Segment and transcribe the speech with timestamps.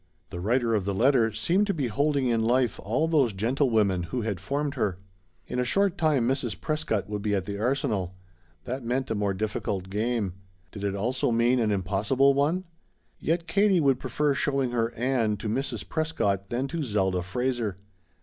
[0.31, 4.21] The writer of the letter seemed to be holding in life all those gentlewomen who
[4.21, 4.97] had formed her.
[5.45, 6.59] In a short time Mrs.
[6.59, 8.15] Prescott would be at the Arsenal.
[8.63, 10.33] That meant a more difficult game.
[10.71, 12.63] Did it also mean an impossible one?
[13.19, 15.87] Yet Katie would prefer showing her Ann to Mrs.
[15.87, 17.77] Prescott than to Zelda Fraser.